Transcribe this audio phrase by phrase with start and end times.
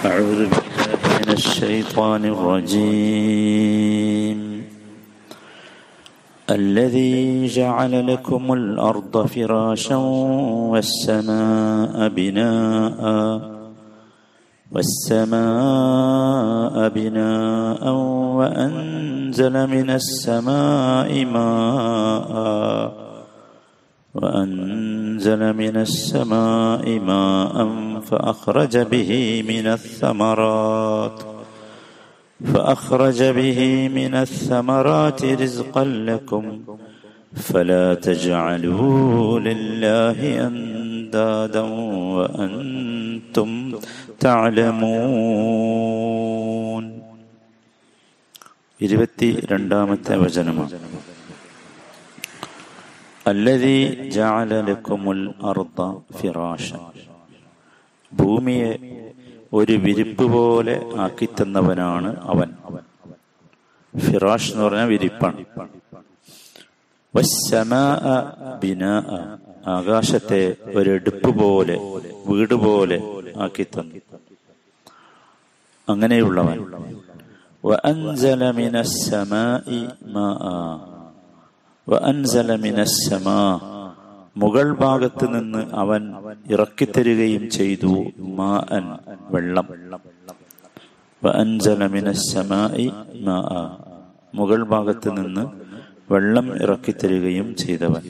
[0.00, 3.60] أعوذ بالله من الشيطان الرجيم.
[6.50, 9.96] الذي جعل لكم الأرض فراشا
[10.72, 13.00] والسماء بناء
[14.72, 15.40] والسماء
[16.88, 17.92] بناء
[18.40, 22.32] وأنزل من السماء ماء
[24.14, 29.11] وأنزل من السماء ماء فأخرج به
[29.47, 31.17] من الثمرات
[32.41, 36.43] فأخرج به من الثمرات رزقا لكم
[37.45, 41.63] فلا تجعلوا لله أندادا
[42.15, 43.49] وأنتم
[45.45, 46.85] تعلمون
[48.79, 50.77] ഇരുപത്തി രണ്ടാമത്തെ വചനമാണ്
[53.25, 53.77] അല്ലതി
[54.15, 55.21] ജാലലക്കുമുൽ
[55.51, 55.79] അർദ
[56.17, 56.67] ഫിറാഷ
[58.11, 58.71] ഭൂമിയെ
[59.53, 62.49] ഒരു വിരിപ്പ് പോലെ ആക്കിത്തന്നവനാണ് അവൻ
[63.93, 65.37] ഫിറാഷ് എന്ന് പറഞ്ഞാൽ വിരിപ്പാണ്
[68.61, 68.93] ബിനാ
[69.67, 70.41] ആകാശത്തെ
[70.75, 71.77] ഒരെടുപ്പ് പോലെ
[72.27, 72.99] വീട് പോലെ
[73.47, 74.01] ആക്കിത്തന്നു
[75.87, 76.59] അങ്ങനെയുള്ളവൻ
[77.63, 79.67] وأنزل من السماء
[80.07, 80.43] ماء
[81.87, 83.57] وأنزل من السماء
[84.36, 86.14] മുകൾ ഭാഗത്ത് നിന്ന് അവൻ
[86.50, 88.04] ഇറക്കിത്തരികയും ചെയ്തു.
[88.18, 88.98] മാഅൻ
[89.30, 89.68] വെള്ളം.
[94.34, 95.44] മുകൾ ഭാഗത്ത് നിന്ന്
[96.12, 98.02] വെള്ളം ഇറക്കിത്തരികയും ചെയ്തവൻ.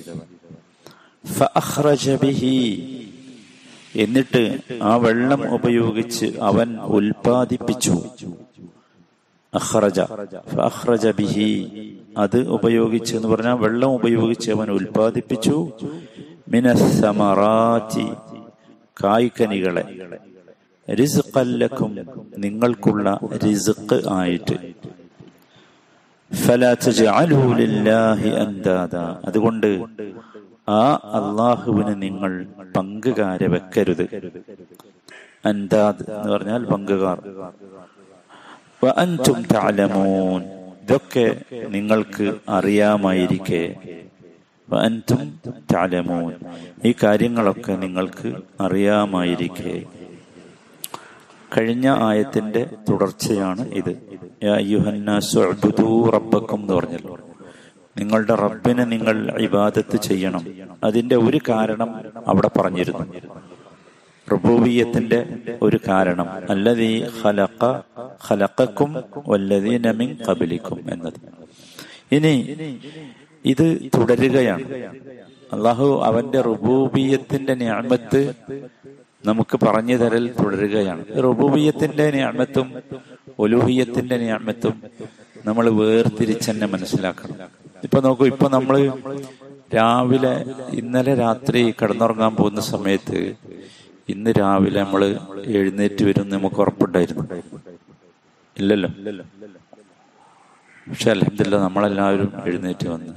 [3.96, 8.02] എന്നിട്ട് ആ വെള്ളം ഉപയോഗിച്ച് അവൻ ഉൽപാദിപ്പിച്ചു.
[11.18, 11.96] ബിഹി.
[12.18, 15.72] അത് ഉപയോഗിച്ച് എന്ന് പറഞ്ഞാൽ വെള്ളം ഉപയോഗിച്ച് അവൻ ഉൽപാദിപ്പിച്ചു.
[16.50, 18.06] മിനസമറാറ്റി
[19.04, 19.84] കായ്ക്കനികളെ
[20.92, 24.72] റിസ്ഖല്ലക്കും നിങ്ങൾക്കുള്ള റിസ്ഖ് ആയിട്ട്.
[29.24, 29.84] അതുകൊണ്ട്
[30.68, 32.46] ആ അള്ളാഹുവിന് നിങ്ങൾ
[32.76, 34.32] പങ്കുകാരെ വെക്കരുത്.
[35.44, 37.22] അന്താദ് എന്ന് പറഞ്ഞാൽ പങ്കുകാർ.
[40.82, 43.76] ഇതൊക്കെ നിങ്ങൾക്ക് അറിയാമായിരിക്കെ.
[44.74, 45.40] അന്റും
[45.74, 46.32] താലമൂൻ
[46.84, 49.82] ഈ കാര്യങ്ങളൊക്കെ നിങ്ങൾക്ക് അറിയാമായിരിക്കെ.
[51.56, 53.90] കഴിഞ്ഞ ആയത്തിന്റെ തുടർച്ചയാണ് ഇത്.
[56.12, 57.18] റബ്ബക്കും എന്ന് പറഞ്ഞല്ലോ.
[57.98, 60.46] നിങ്ങളുടെ റബ്ബിനെ നിങ്ങൾ ഇബാദത്ത് ചെയ്യണം.
[60.84, 63.18] അതിന്റെ ഒരു കാരണം അവിടെ പറഞ്ഞിരുന്നു.
[64.32, 66.30] റുബൂബിയത്തിന്റെ ഒരു കാരണം.
[66.50, 67.80] അല്ലതീ ഖലഖ
[68.30, 71.12] ഖലഖക്കും വല്ലതീന മിൻ കബലിക്കും എന്നത്.
[72.12, 72.56] ഇനി
[73.44, 73.64] ഇത്
[73.94, 74.64] തുടരുകയാണ്.
[75.52, 78.20] അള്ളാഹു അവന്റെ റുബൂബിയത്തിന്റെ ഞാമത്ത്
[79.24, 81.02] നമുക്ക് പറഞ്ഞു തരൽ തുടരുകയാണ്.
[81.26, 82.68] റുബൂബിയത്തിന്റെ ഞാമത്തും
[83.38, 84.74] ഒലൂഹിയത്തിന്റെ ഞാമത്തും
[85.46, 87.36] നമ്മൾ വേർതിരിച്ചെന്നെ മനസ്സിലാക്കണം.
[87.84, 88.76] ഇപ്പൊ നോക്കൂ ഇപ്പൊ നമ്മൾ
[89.74, 90.32] രാവിലെ
[90.80, 93.20] ഇന്നലെ രാത്രി കിടന്നുറങ്ങാൻ പോകുന്ന സമയത്ത്
[94.08, 95.02] ഇന്ന് രാവിലെ നമ്മൾ
[95.58, 97.24] എഴുന്നേറ്റ് വരും നമുക്ക് ഉറപ്പുണ്ടായിരുന്നു.
[98.56, 98.88] ഇല്ലല്ലോ?
[100.86, 103.12] പക്ഷെ അലഹമില്ല നമ്മളെല്ലാവരും എഴുന്നേറ്റ് വന്നു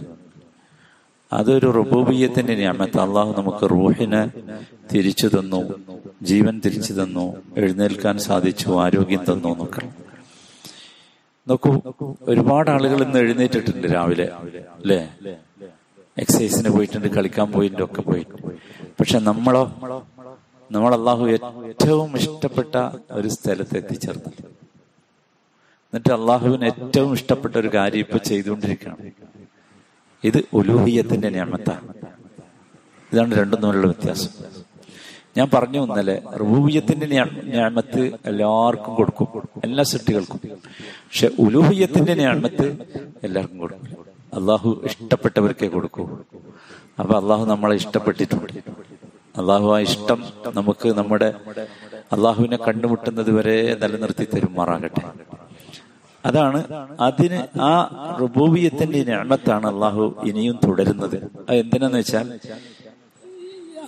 [1.38, 2.98] അതൊരു റുബൂബിയത്തിന്റെ ഞാമത്ത്.
[3.06, 4.24] അള്ളാഹു നമുക്ക് റൂഹിനെ
[4.94, 5.62] തിരിച്ചു തന്നു
[6.30, 7.26] ജീവൻ തിരിച്ചു തന്നു
[7.62, 9.84] എഴുന്നേൽക്കാൻ സാധിച്ചു ആരോഗ്യം തന്നു എന്നൊക്കെ.
[11.48, 11.72] നോക്കൂ
[12.32, 14.28] ഒരുപാട് ആളുകൾ ഇന്ന് എഴുന്നേറ്റിട്ടുണ്ട് രാവിലെ
[14.78, 15.00] അല്ലേ?
[16.18, 18.48] എക്സസൈസിന് പോയിട്ടുണ്ട് കളിക്കാൻ പോയിട്ടുണ്ട് ഒക്കെ പോയിട്ടുണ്ട്.
[19.00, 19.64] പക്ഷെ നമ്മളോ
[20.70, 22.76] നമ്മൾ അള്ളാഹു ഏറ്റവും ഇഷ്ടപ്പെട്ട
[23.20, 24.32] ഒരു സ്ഥലത്ത് എത്തിച്ചേർന്നു
[25.88, 29.02] എന്നിട്ട് അള്ളാഹുവിന് ഏറ്റവും ഇഷ്ടപ്പെട്ട ഒരു കാര്യം ഇപ്പൊ ചെയ്തുകൊണ്ടിരിക്കുകയാണ്.
[30.24, 31.94] ഇത് ഉലൂഹിയത്തിന്റെ ഞാമത്താണ്
[33.14, 34.30] ഇതാണ് രണ്ടും തമ്മിലുള്ള വ്യത്യാസം.
[35.38, 37.06] ഞാൻ പറഞ്ഞു ഇന്നലെ റുബൂഹിയത്തിന്റെ
[37.44, 39.28] ഞാമത്ത് എല്ലാവർക്കും കൊടുക്കും
[39.64, 40.40] എല്ലാ സൃഷ്ടികൾക്കും.
[40.48, 42.78] പക്ഷെ ഉലൂഹിയത്തിന്റെ ഞാമത്ത്
[43.24, 43.98] എല്ലാവർക്കും കൊടുക്കും.
[44.34, 46.10] അള്ളാഹു ഇഷ്ടപ്പെട്ടവർക്കേ കൊടുക്കൂ.
[47.00, 48.54] അപ്പൊ അള്ളാഹു നമ്മളെ ഇഷ്ടപ്പെട്ടിട്ടുണ്ട്.
[49.40, 50.24] അള്ളാഹു ആ ഇഷ്ടം
[50.54, 51.34] നമുക്ക് നമ്മുടെ
[52.14, 55.33] അള്ളാഹുവിനെ കണ്ടുമുട്ടുന്നത് വരെ നിലനിർത്തി തരുമാറാകട്ടെ.
[56.26, 56.64] അതാണ്
[57.00, 61.16] അതിന് ആ റുബൂബിയത്തിന്റെ ഞാമത്താണ് അള്ളാഹു ഇനിയും തുടരുന്നത്.
[61.50, 62.40] അത് എന്തിനാന്ന് വെച്ചാൽ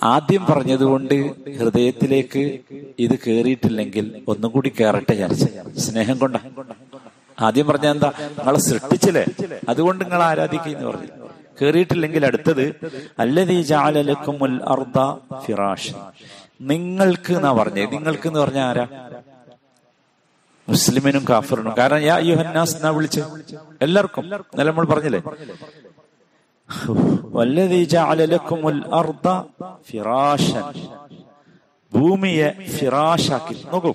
[0.03, 2.59] ആദ്യം പറഞ്ഞതുകൊണ്ട് ഹൃദയത്തിലേക്ക്
[2.99, 5.45] ഇത് കേറിയിട്ടില്ലെങ്കിൽ ഒന്നും കൂടി കയറട്ടെ വിചാരിച്ച.
[5.77, 6.35] സ്നേഹം കൊണ്ട.
[7.41, 8.11] ആദ്യം പറഞ്ഞ എന്താ?
[8.19, 9.25] നിങ്ങളെ സൃഷ്ടിച്ചില്ലേ?
[9.69, 11.07] അതുകൊണ്ട് നിങ്ങൾ ആരാധിക്കുന്നു പറഞ്ഞു.
[11.61, 12.75] കേറിയിട്ടില്ലെങ്കിൽ അടുത്തത്
[13.19, 13.61] അല്ലതീ
[15.45, 15.93] ഫിറാഷ്.
[16.61, 17.91] നിങ്ങൾക്ക് എന്നാ പറഞ്ഞത്?
[17.91, 18.87] നിങ്ങൾക്ക് എന്ന് പറഞ്ഞ ആരാ?
[20.69, 21.73] മുസ്ലിമിനും കാഫറിനും.
[21.79, 23.21] കാരണം യാ യുഹന്നാസ് എന്നാ വിളിച്ച്?
[23.85, 24.23] എല്ലാവർക്കും.
[24.57, 25.21] നല്ല നമ്മൾ പറഞ്ഞില്ലേ?
[31.93, 33.91] ഭൂമിയെ ഫിറാഷാക്കി നോക്കൂ.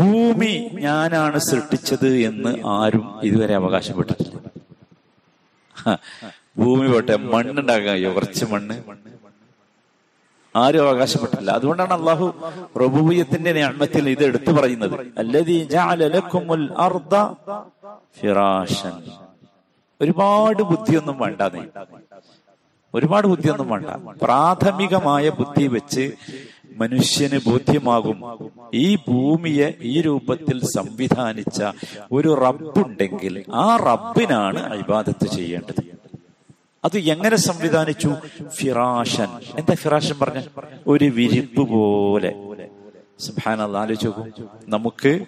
[0.00, 0.52] ഭൂമി
[0.86, 4.32] ഞാനാണ് സൃഷ്ടിച്ചത് എന്ന് ആരും ഇതുവരെ അവകാശപ്പെട്ടിട്ടില്ല
[6.60, 8.76] ഭൂമി പോട്ടെ മണ്ണുണ്ടാക്കാൻ കുറച്ച് മണ്ണ്.
[10.56, 11.50] ആരും അവകാശപ്പെട്ടില്ല.
[11.50, 12.34] അതുകൊണ്ടാണ് അള്ളാഹു
[12.76, 15.06] റബൂബിയത്തിന്റെ ഞാമത്തിൽ ഇത് എടുത്തു പറയുന്നത്.
[18.20, 18.92] ഫിറാശൻ.
[20.00, 21.60] ഒരുപാട് ബുദ്ധിയൊന്നും വേണ്ട നീ
[22.94, 23.86] ഒരുപാട് ബുദ്ധിയൊന്നും വേണ്ട.
[24.22, 26.12] പ്രാഥമികമായ ബുദ്ധി വെച്ച്
[26.76, 28.18] മനുഷ്യന് ബോധ്യമാകും
[28.74, 31.62] ഈ ഭൂമിയെ ഈ രൂപത്തിൽ സംവിധാനിച്ച
[32.12, 35.93] ഒരു റബ്ബുണ്ടെങ്കിൽ ആ റബ്ബിനാണ് ഇബാദത്ത് ചെയ്യേണ്ടത്.
[36.84, 38.14] അത് എങ്ങനെ സംവിധാനിച്ചു?
[38.48, 39.28] ഫിറാഷൻ
[39.58, 40.42] എന്താ ഫിറാഷൻ പറഞ്ഞ?
[40.86, 42.34] ഒരു വിരിപ്പ് പോലെ.
[44.06, 44.44] നോക്കൂ.
[44.68, 45.26] നമുക്ക്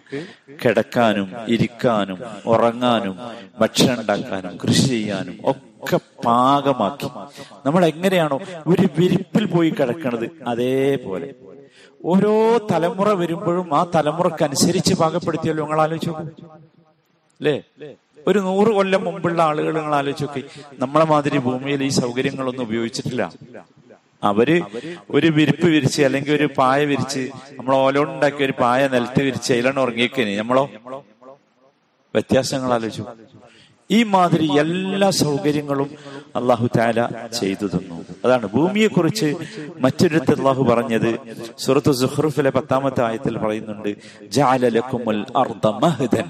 [0.65, 3.19] കിടക്കാനും ഇരിക്കാനും ഉറങ്ങാനും
[3.61, 7.09] ഭക്ഷണം ഉണ്ടാക്കാനും കൃഷി ചെയ്യാനും ഒക്കെ പാകമാക്കി.
[7.67, 10.31] നമ്മൾ എങ്ങനെയാണോ ഒരു വിരിപ്പിൽ പോയി കിടക്കണത്?
[10.47, 11.35] അതേപോലെ.
[12.05, 15.65] ഓരോ തലമുറ വരുമ്പോഴും ആ തലമുറക്കനുസരിച്ച് പാകപ്പെടുത്തിയല്ലോ.
[15.65, 17.63] നിങ്ങൾ ആലോചിച്ച് അല്ലേ?
[18.27, 20.43] ഒരു നൂറ് കൊല്ലം മുമ്പുള്ള ആളുകൾ നിങ്ങൾ ആലോചിച്ചൊക്കെ.
[20.79, 23.33] നമ്മളെ മാതിരി ഭൂമിയിൽ ഈ സൗകര്യങ്ങളൊന്നും ഉപയോഗിച്ചിട്ടില്ല.
[24.23, 24.63] അവർ
[25.11, 30.39] ഒരു വിരിപ്പ് വിരിച്ച് അല്ലെങ്കിൽ ഒരു പായ വിരിച്ച് നമ്മൾ ഓലോണ്ടാക്കി ഒരു പായ നിലത്ത് വിരിച്ച് അതിലാണ് ഉറങ്ങിയേക്കന്
[30.39, 30.71] നമ്മളോ?
[32.15, 33.05] വ്യത്യാസങ്ങൾ ആലോചിച്ചു.
[33.91, 35.91] ഈ മാതിരി എല്ലാ സൗകര്യങ്ങളും
[36.37, 37.09] അള്ളാഹു താല
[37.41, 38.05] ചെയ്തു തന്നു.
[38.25, 39.35] അതാണ് ഭൂമിയെ കുറിച്ച്
[39.79, 41.19] മറ്റൊരിടത്ത് അള്ളാഹു പറഞ്ഞത്.
[41.59, 43.97] സുഹൃത്ത് സുഹ്റുഫിലെ പത്താമത്തെ ആയത്തിൽ പറയുന്നുണ്ട്
[44.29, 46.25] ജാലലക്കുമുൽ അർദ മഹദൻ.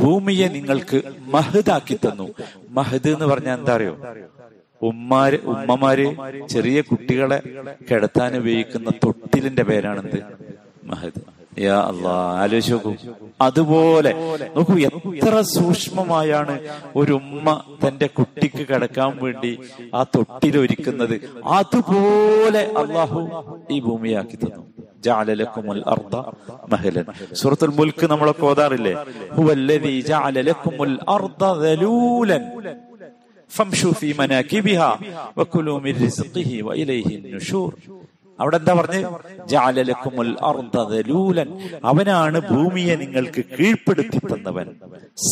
[0.00, 2.28] ഭൂമിയെ നിങ്ങൾക്ക് മഹദാക്കി തന്നു.
[2.70, 3.96] മഹദ് എന്ന് പറഞ്ഞാൽ എന്താ അറിയോ?
[4.82, 6.06] ഉമ്മാര് ഉമ്മമാര്
[6.48, 7.42] ചെറിയ കുട്ടികളെ
[7.90, 10.22] കിടത്താൻ ഉപയോഗിക്കുന്ന തൊട്ടിലിന്റെ പേരാണെന്ത്?
[10.84, 11.20] മഹദ്.
[11.58, 12.94] യാ അള്ളാ ആലോചിച്ച് നോക്കൂ.
[13.40, 14.12] അതുപോലെ
[14.56, 16.58] നോക്കൂ എത്ര സൂക്ഷ്മമായാണ്
[16.96, 19.58] ഒരു ഉമ്മ തന്റെ കുട്ടിക്ക് കിടക്കാൻ വേണ്ടി
[19.94, 23.20] ആ തൊട്ടിലൊരുക്കുന്നത് അതുപോലെ അള്ളാഹു
[23.70, 24.65] ഈ ഭൂമിയാക്കി തന്നു.
[25.05, 26.13] ജഅലലക്കുമുൽ അർദ
[26.71, 27.05] മഹലൻ
[27.41, 28.93] സൂറത്തുൽ മുൽക്ക് നമ്മളൊക്കെ ഓതാറില്ലേ
[29.37, 32.43] ഹുവല്ലദീ ജഅലലക്കുമുൽ അർദ ദലൂലൻ
[33.51, 34.89] ഫംഷു ഫീ മനാകിബിഹാ
[35.39, 37.71] വകുലൂ മിൻ റിസ്ഖിഹി വഇലൈഹി നുഷൂർ
[38.40, 39.02] അവിടെ എന്താ പറഞ്ഞ്
[39.48, 41.48] ജാലലക്കുമുൽ അർദ ദലൂലൻ.
[41.84, 44.66] അവനാണ് ഭൂമിയെ നിങ്ങൾക്ക് കീഴ്പ്പെടുത്തി തന്നവൻ.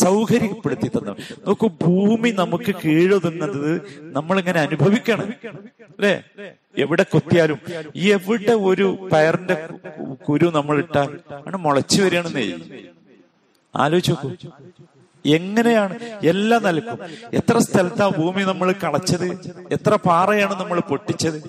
[0.03, 1.35] സൗകര്യപ്പെടുത്തി തന്നവൻ.
[1.47, 5.33] നോക്കൂ ഭൂമി നമുക്ക് നമ്മൾ നമ്മളിങ്ങനെ അനുഭവിക്കണം.
[5.83, 6.23] അല്ലേ?
[6.77, 7.59] എവിടെ കൊത്തിയാലും
[7.95, 9.69] എവിടെ ഒരു പയറിന്റെ
[10.29, 12.53] കുരു നമ്മൾ ഇട്ടാൽ ആണ് മുളച്ചു വരികയാണെന്നേ.
[13.75, 14.49] ആലോചിച്ചു നോക്കൂ.
[15.25, 15.99] എങ്ങനെയാണ്?
[16.23, 16.99] എല്ലാം നൽകും
[17.33, 19.27] എത്ര സ്ഥലത്താ ഭൂമി നമ്മൾ കളച്ചത്?
[19.71, 21.39] എത്ര പാറയാണ് നമ്മൾ പൊട്ടിച്ചത്?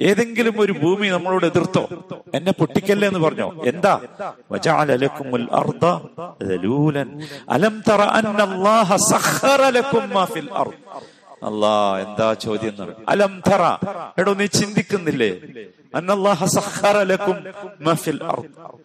[0.00, 1.88] ഏതെങ്കിലും ഒരു ഭൂമി നമ്മളോട് എതിർത്തോ
[2.34, 3.62] എന്നെ പൊട്ടിക്കല്ലേ എന്ന് പറഞ്ഞോ?
[3.64, 4.00] എന്താ?
[11.44, 13.62] അല്ലാ എന്താ ചോദ്യം അലം തറ.
[14.18, 15.30] എടോ നീ ചിന്തിക്കുന്നില്ലേ?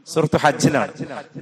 [0.08, 0.92] സൂറത്ത് ഹജ്ജിലാണ്.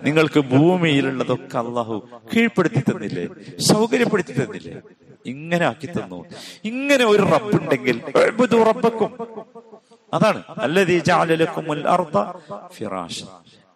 [0.04, 3.28] നിങ്ങൾക്ക് ഭൂമിയിലുള്ളതൊക്കെ അള്ളാഹു കീഴ്പ്പെടുത്തി തന്നില്ലേ?
[3.60, 4.82] സൗകര്യപ്പെടുത്തി തന്നില്ലേ?
[5.26, 6.26] ഇങ്ങനെ ആക്കി തന്നു.
[6.66, 8.02] ഇങ്ങനെ ഒരു റബ്ബുണ്ടെങ്കിൽ
[8.70, 9.12] റബ്ബക്കും
[10.14, 10.44] അതാണ്.
[11.40, 12.18] ലക്കുമുൽ അർദ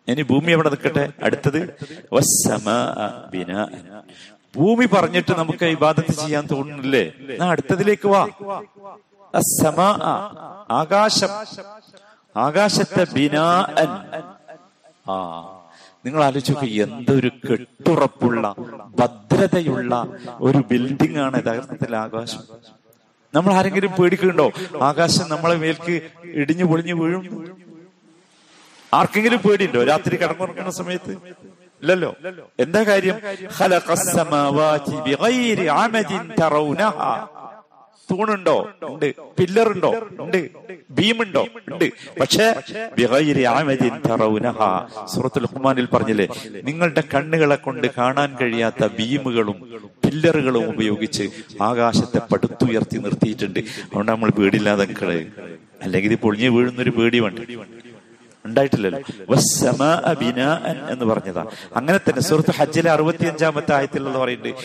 [0.07, 1.13] ഇനി ഭൂമി എവിടെ നിൽക്കട്ടെ?
[1.23, 1.61] അടുത്തത്
[4.55, 7.11] ഭൂമി പറഞ്ഞിട്ട് നമുക്ക് ഇബാദത്ത് ചെയ്യാൻ തോന്നുന്നില്ലേ?
[7.29, 8.27] എന്നാ അടുത്തതിലേക്ക് വാ.
[10.71, 11.27] ആകാശം.
[12.37, 13.67] ആകാശത്തെ ബിനാ
[15.09, 15.15] ആ
[16.05, 18.55] നിങ്ങൾ ആലോചിക്കുക എന്തൊരു കെട്ടുറപ്പുള്ള
[18.99, 20.07] ഭദ്രതയുള്ള
[20.41, 22.43] ഒരു ബിൽഡിംഗ് ആണ് യഥാർത്ഥത്തിൽ ആകാശം.
[23.35, 24.51] നമ്മൾ ആരെങ്കിലും പേടിക്കുന്നുണ്ടോ?
[24.81, 27.23] ആകാശം നമ്മളെ മേൽക്ക് ഇടിഞ്ഞു പൊളിഞ്ഞു വീഴും.
[28.93, 29.83] ആർക്കെങ്കിലും പേടിയുണ്ടോ?
[29.83, 31.11] രാത്രി കിടന്നുറങ്ങുന്ന സമയത്ത്?
[31.81, 32.15] ഇല്ലല്ലോ.
[32.59, 33.15] എന്താ കാര്യം?
[38.11, 38.69] തൂണുണ്ടോ?
[38.83, 39.15] ഉണ്ട്.
[39.39, 40.07] പില്ലറുണ്ടോ?
[40.19, 40.49] ഉണ്ട്.
[40.91, 41.47] ഭീമുണ്ടോ?
[41.71, 41.89] ഉണ്ട്.
[42.19, 42.53] പക്ഷേ
[45.05, 46.27] സൂറത്തുൽ ലുഖ്മാനിൽ പറഞ്ഞില്ലേ
[46.63, 49.59] നിങ്ങളുടെ കണ്ണുകളെ കൊണ്ട് കാണാൻ കഴിയാത്ത ഭീമുകളും
[50.05, 51.29] പില്ലറുകളും ഉപയോഗിച്ച്
[51.61, 53.59] ആകാശത്തെ പടുത്തുയർത്തി നിർത്തിയിട്ടുണ്ട്.
[53.59, 54.29] അതുകൊണ്ട് നമ്മൾ
[54.75, 55.25] നിൽക്കണേ.
[55.81, 57.39] അല്ലെങ്കിൽ പൊളിഞ്ഞു വീഴുന്നൊരു പേടി വേണ്ട
[58.45, 58.99] ഉണ്ടായിട്ടില്ലല്ലോ.
[60.89, 61.45] എന്ന് പറഞ്ഞതാ.
[61.75, 64.55] അങ്ങനെ തന്നെ സുഹൃത്ത് ഹജ്ജിലെ അറുപത്തി അഞ്ചാമത്തെ ആയത്തിലുള്ള പറയുന്നുണ്ട്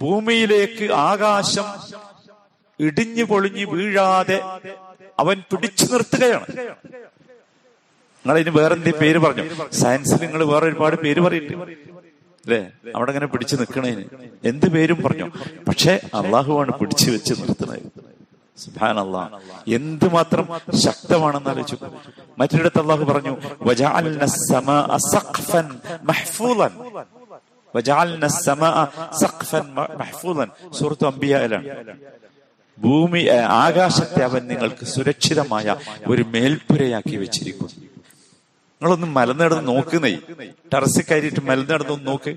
[0.00, 1.64] ഭൂമിയിലേക്ക് ആകാശം
[2.80, 4.42] ഇടിഞ്ഞു പൊളിഞ്ഞു വീഴാതെ
[5.18, 6.46] അവൻ പിടിച്ചു നിർത്തുകയാണ്.
[8.26, 9.44] നിങ്ങൾ ഇതിന് വേറെ പേര് പറഞ്ഞു?
[9.72, 11.93] സയൻസിൽ നിങ്ങൾ വേറെ ഒരുപാട് പേര് പറയുന്നുണ്ട്.
[12.46, 12.70] അല്ലെ?
[12.96, 14.04] അവിടെ അങ്ങനെ പിടിച്ചു നിൽക്കണേന്
[14.44, 15.30] എന്ത് പേരും പറഞ്ഞു.
[15.68, 17.82] പക്ഷെ അള്ളാഹുവാണ് പിടിച്ചു വെച്ച് നിർത്തുന്നത്.
[18.58, 19.28] സുഹാൻ അള്ളാഹ്
[19.74, 20.48] എന്തുമാത്രം
[20.84, 21.86] ശക്തമാണെന്ന് ആലോചിച്ചു.
[22.38, 23.36] മറ്റൊരിടത്ത് അള്ളാഹു പറഞ്ഞു
[30.72, 31.96] സുഹൃത്തു അമ്പിയാലാണ്
[32.78, 33.26] ഭൂമി
[33.64, 37.83] ആകാശത്തെ അവൻ നിങ്ങൾക്ക് സുരക്ഷിതമായ ഒരു മേൽപ്പുരയാക്കി വെച്ചിരിക്കുന്നു.
[38.82, 40.18] നിങ്ങളൊന്ന് മലനടന്ന് നോക്കുന്നേ.
[40.72, 42.36] ടെറസിൽ കയറിയിട്ട് മലനടന്നൊന്ന് നോക്ക്.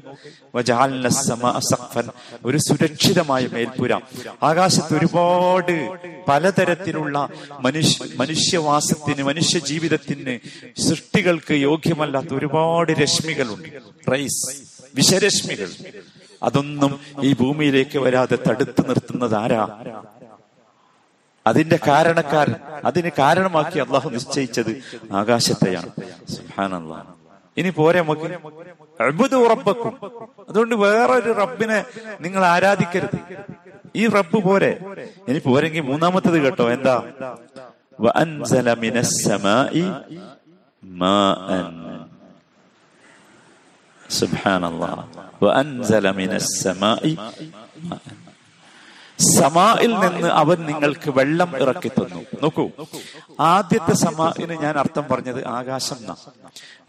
[2.45, 3.99] ഒരു സുരക്ഷിതമായ മേൽപ്പുര
[4.43, 5.89] ആകാശത്ത് ഒരുപാട്
[6.27, 7.29] പലതരത്തിലുള്ള
[7.59, 10.39] മനുഷ്യ മനുഷ്യവാസത്തിന് മനുഷ്യ ജീവിതത്തിന്
[10.81, 13.69] സൃഷ്ടികൾക്ക് യോഗ്യമല്ലാത്ത ഒരുപാട് രശ്മികളുണ്ട്.
[14.11, 14.49] റൈസ്
[14.95, 15.69] വിഷരശ്മികൾ.
[16.43, 19.83] അതൊന്നും ഈ ഭൂമിയിലേക്ക് വരാതെ തടുത്തു നിർത്തുന്നത് ആരാ?
[21.49, 22.55] അതിന്റെ കാരണക്കാരൻ
[22.89, 24.71] അതിന് കാരണമാക്കി അള്ളാഹു നിശ്ചയിച്ചത്
[25.19, 25.91] ആകാശത്തെയാണ്.
[26.35, 27.05] സുബ്ഹാനല്ലാഹ്.
[27.57, 28.27] ഇനി പോരെ നമുക്ക്
[29.05, 29.93] അഅ്ബുദു റബ്ബക്കും.
[30.49, 31.79] അതുകൊണ്ട് വേറൊരു റബ്ബിനെ
[32.25, 33.19] നിങ്ങൾ ആരാധിക്കരുത്.
[34.01, 34.71] ഈ റബ്ബ് പോരെ.
[35.29, 36.65] ഇനി പോരെങ്കിൽ മൂന്നാമത്തത് കേട്ടോ.
[36.75, 36.95] എന്താ?
[44.19, 45.03] സുബ്ഹാനല്ലാഹ്
[45.43, 47.11] വഅൻസല മിനസ് സമാഇ
[47.87, 48.15] മാഅൻ.
[49.19, 52.21] സമായിൽ നിന്ന് അവൻ നിങ്ങൾക്ക് വെള്ളം ഇറക്കി തന്നു.
[52.43, 52.69] നോക്കൂ.
[53.39, 56.15] ആദ്യത്തെ സമാഇന് ഞാൻ അർത്ഥം പറഞ്ഞത് ആകാശം എന്നാ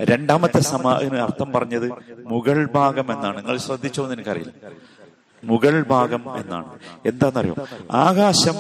[0.01, 1.93] രണ്ടാമത്തെ സമാഇന് അർത്ഥം പറഞ്ഞത്
[2.27, 3.37] മുകൾ ഭാഗം എന്നാണ്.
[3.37, 4.53] നിങ്ങൾ ശ്രദ്ധിച്ചോ എന്ന് എനിക്കറിയില്ല.
[5.45, 6.79] മുകൾ ഭാഗം എന്നാണ്.
[7.07, 7.55] എന്താണെന്നറിയോ
[7.93, 8.55] ആകാശം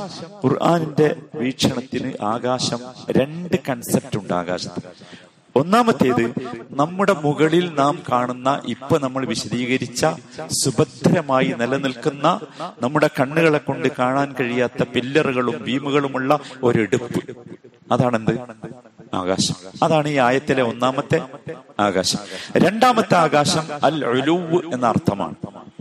[0.44, 2.78] ഖുർആാനിന്റെ വീക്ഷണത്തിന് ആകാശം
[3.10, 4.82] രണ്ട് കൺസെപ്റ്റ് ഉണ്ട് ആകാശത്ത്.
[5.58, 6.34] ഒന്നാമത്തേത്
[6.70, 10.06] നമ്മുടെ മുകളിൽ നാം കാണുന്ന ഇപ്പൊ നമ്മൾ വിശദീകരിച്ച
[10.64, 12.40] സുഭദ്രമായി നിലനിൽക്കുന്ന
[12.82, 17.36] നമ്മുടെ കണ്ണുകളെ കൊണ്ട് കാണാൻ കഴിയാത്ത പില്ലറുകളും ഭീമുകളുമുള്ള ഒരെടുപ്പ്.
[17.92, 18.38] അതാണെന്ത്?
[19.14, 19.54] ആകാശം.
[19.82, 21.22] അതാണ് ഈ ആയത്തിലെ ഒന്നാമത്തെ
[21.80, 22.18] ആകാശം.
[22.56, 25.34] രണ്ടാമത്തെ ആകാശം അൽ ഒലുവ് എന്ന അർത്ഥമാണ്.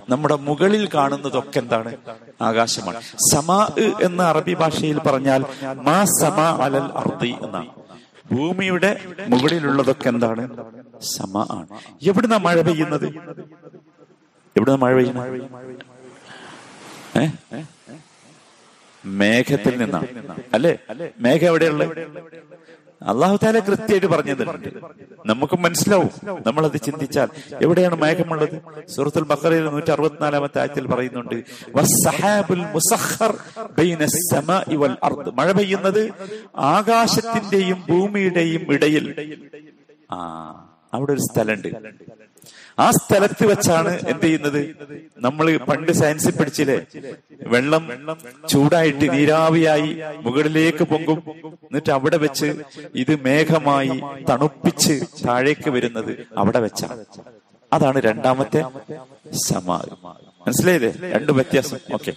[0.09, 1.95] നമ്മുടെ മുകളിൽ കാണുന്നതൊക്കെ എന്താണ്?
[2.41, 3.01] ആകാശമാണ്.
[3.31, 3.67] സമാ
[4.03, 7.86] എന്ന് അറബി ഭാഷയിൽ പറഞ്ഞാൽ മാ സമാ അലൽ അർദി എന്നാണ്.
[8.31, 8.91] ഭൂമിയുടെ
[9.27, 10.43] മുകളിലുള്ളതൊക്കെ എന്താണ്?
[11.01, 11.67] സമ ആണ്.
[12.07, 13.07] എവിടുന്ന മഴ പെയ്യുന്നത്?
[14.57, 15.41] എവിടുന്ന മഴ പെയ്യുന്നത്?
[19.05, 20.07] മേഘത്തിൽ നിന്നാണ്.
[20.53, 20.77] അല്ലേ?
[21.19, 21.91] മേഘം എവിടെയുള്ളത്
[23.01, 24.69] അള്ളാഹു താല കൃത്യമായിട്ട് പറഞ്ഞതുണ്ട്
[25.25, 26.09] നമുക്ക് മനസ്സിലാവും.
[26.47, 27.27] നമ്മൾ അത് ചിന്തിച്ചാൽ
[27.61, 28.61] എവിടെയാണ് മയക്കമുള്ളത്?
[28.89, 31.43] സൂറത്തുൽ ബക്കറയിൽ നൂറ്റി അറുപത്തിനാലാമത്തെ ആയത്തിൽ പറയുന്നുണ്ട്
[35.33, 36.13] മഴ പെയ്യുന്നത്
[36.57, 39.05] ആകാശത്തിന്റെയും ഭൂമിയുടെയും ഇടയിൽ.
[40.11, 40.17] ആ
[40.93, 41.67] അവിടെ ഒരു സ്ഥലമുണ്ട്.
[42.79, 44.59] ആ സ്ഥലത്ത് വെച്ചാണ് എന്ത് ചെയ്യുന്നത്?
[45.25, 46.77] നമ്മൾ പണ്ട് സയൻസിൽ പഠിച്ചില്ലേ?
[47.53, 47.83] വെള്ളം
[48.49, 49.89] ചൂടായിട്ട് നീരാവിയായി
[50.25, 51.19] മുകളിലേക്ക് പൊങ്കും
[51.67, 52.49] എന്നിട്ട് അവിടെ വെച്ച്
[52.95, 57.05] ഇത് മേഘമായി തണുപ്പിച്ച് താഴേക്ക് വരുന്നത് അവിടെ വെച്ചാണ്.
[57.73, 58.61] അതാണ് രണ്ടാമത്തെ
[59.47, 59.79] സമാ
[60.47, 60.91] മനസ്സിലായില്ലേ?
[61.15, 61.79] രണ്ട് വ്യത്യാസം.
[61.93, 62.11] ഓക്കെ.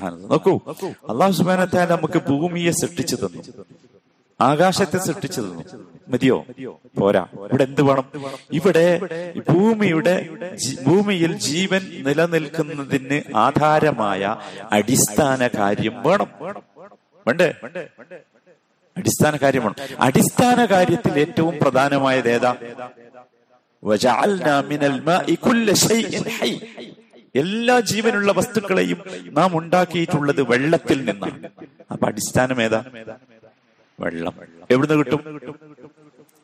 [0.00, 0.60] നോക്കൂ
[1.08, 3.42] അള്ളാഹു സുബാനത്താൽ നമുക്ക് ഭൂമിയെ സൃഷ്ടിച്ചു തന്നു.
[4.40, 5.62] ആകാശത്തെ സൃഷ്ടിച്ചു തന്നു.
[6.08, 6.46] മതിയോ?
[6.98, 7.26] പോരാ.
[7.34, 8.04] ഇവിടെ എന്ത് വേണം?
[8.52, 9.00] ഇവിടെ
[9.48, 10.28] ഭൂമിയുടെ
[10.86, 14.36] ഭൂമിയിൽ ജീവൻ നിലനിൽക്കുന്നതിന് ആധാരമായ
[14.72, 16.26] അടിസ്ഥാന കാര്യം വേണം.
[17.26, 17.54] വേണ്ടേ?
[18.96, 22.56] അടിസ്ഥാന കാര്യമാണ് അടിസ്ഥാന കാര്യത്തിൽ ഏറ്റവും പ്രധാനമായത് ഏതാ?
[27.38, 31.38] എല്ലാ ജീവനുള്ള വസ്തുക്കളെയും നാം ഉണ്ടാക്കിയിട്ടുള്ളത് വെള്ളത്തിൽ നിന്നാണ്.
[31.92, 32.80] അപ്പൊ അടിസ്ഥാനം ഏതാ?
[33.98, 34.34] വെള്ളം.
[34.70, 35.20] എവിടുന്ന് കിട്ടും?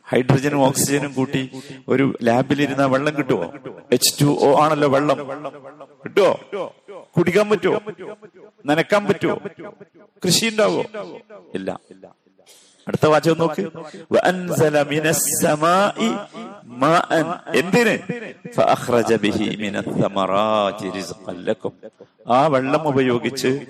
[0.06, 1.42] ഹൈഡ്രജനും ഓക്സിജനും കൂട്ടി
[1.88, 3.46] ഒരു ലാബിൽ ഇരുന്ന വെള്ളം കിട്ടുമോ
[3.92, 5.18] എച്ച് ടു ഒ ആണല്ലോ വെള്ളം.
[6.04, 6.32] കിട്ടുമോ
[7.16, 7.78] കുടിക്കാൻ പറ്റുമോ
[8.66, 9.36] നനക്കാൻ പറ്റുമോ
[10.22, 10.80] കൃഷി ഉണ്ടാവോ
[11.54, 11.70] ഇല്ല.
[12.88, 13.60] അടുത്ത വാചകം നോക്ക്.
[17.56, 17.98] എന്തിന്?
[22.28, 23.60] ആ വെള്ളം ഉപയോഗിച്ച്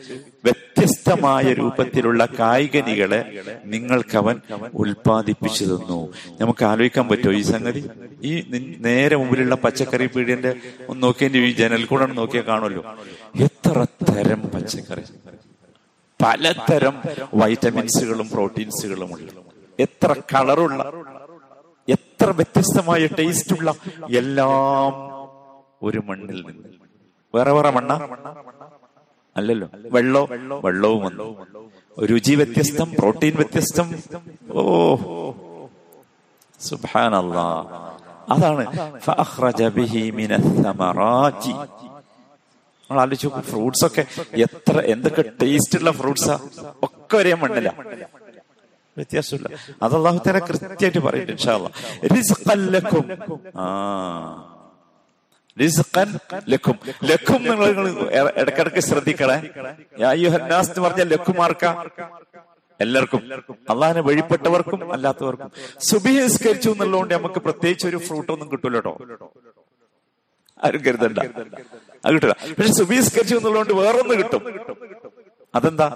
[0.44, 4.40] വ്യത്യസ്തമായ രൂപത്തിലുള്ള കായികനികളെ നിങ്ങൾക്കവൻ
[4.74, 6.12] ഉൽപ്പാദിപ്പിച്ചു തന്നു.
[6.40, 7.90] നമുക്ക് ആലോചിക്കാൻ പറ്റുമോ ഈ സംഗതി?
[8.22, 8.44] ഈ
[8.80, 10.54] നേരെ മുമ്പിലുള്ള പച്ചക്കറി പീടിയന്റെ
[10.88, 12.84] ഒന്ന് നോക്കിയതിന്റെ ഈ ജനൽ കൂടെ നോക്കിയാൽ കാണുമല്ലോ.
[13.36, 15.02] എത്ര തരം പച്ചക്കറി.
[16.24, 17.02] പലതരം
[17.34, 19.30] വൈറ്റമിൻസുകളും പ്രോട്ടീൻസുകളും ഉള്ള
[19.80, 20.92] എത്ര കളറുള്ള
[21.88, 23.74] എത്ര വ്യത്യസ്തമായ ടേസ്റ്റുള്ള
[24.16, 24.92] എല്ലാം
[25.82, 26.68] ഒരു മണ്ണിൽ നിന്ന്.
[27.34, 27.92] വേറെ വേറെ മണ്ണ?
[29.36, 29.68] അല്ലല്ലോ.
[29.74, 30.28] വെള്ളോ?
[30.64, 31.36] വെള്ളവും വന്നു.
[32.04, 33.94] രുചി വ്യത്യസ്തം പ്രോട്ടീൻ വ്യത്യസ്തം.
[34.52, 34.94] ഓ.
[36.60, 37.64] സുബ്ഹാനല്ലാ.
[38.30, 41.54] അതാണ് ഫഅഖ്റജ ബിഹി മിനസ് സമറാത്തി
[42.90, 46.38] നമ്മൾ ആലോചിച്ചു ഫ്രൂട്ട്സ് ഒക്കെ എത്ര എന്തൊക്കെ ടേസ്റ്റ് ഉള്ള ഫ്രൂട്ട്സാ?
[46.82, 47.68] ഒക്കെ ഒരേ മണ്ണില.
[48.96, 49.48] വ്യത്യാസമില്ല.
[49.82, 51.68] അത് തല കൃത്യമായിട്ട് പറയുന്നുണ്ട് ഇൻഷാ അല്ലാ.
[52.16, 53.18] റിസ്ഖൻ ലക്കും.
[53.60, 54.50] ആ.
[55.60, 56.78] റിസ്ഖൻ ലക്കും.
[57.04, 57.66] ലക്കും നിങ്ങൾ
[58.36, 59.48] ഇടക്കിടക്ക് ശ്രദ്ധിക്കണേ.
[60.00, 61.64] യാ അയ്യുഹന്നാസ് എന്ന് പറഞ്ഞ ലക്കുമാർക്ക.
[62.80, 63.18] എല്ലാവർക്കും.
[63.70, 65.50] അള്ളാഹിനെ വഴിപ്പെട്ടവർക്കും അല്ലാത്തവർക്കും.
[65.80, 68.98] സുബിഹസ്കരിച്ചു എന്നുള്ളതുകൊണ്ട് നമുക്ക് പ്രത്യേകിച്ച് ഒരു ഫ്രൂട്ട് ഒന്നും കിട്ടൂല കേട്ടോ
[70.64, 71.18] ആരും കരുതണ്ട.
[72.04, 74.42] അത് കിട്ടില്ല പക്ഷെ സുബീസ്കരിച്ചു എന്നുള്ളതുകൊണ്ട് വേറൊന്ന് കിട്ടും.
[75.54, 75.86] അതെന്താ?